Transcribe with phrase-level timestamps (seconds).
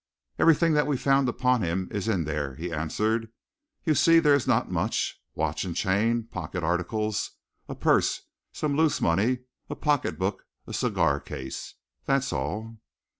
[0.39, 3.31] "Everything that we found upon him is in there," he answered.
[3.85, 7.29] "You see there is not much watch and chain, pocket articles,
[7.69, 11.75] a purse, some loose money, a pocket book, a cigar case
[12.07, 12.79] that's all.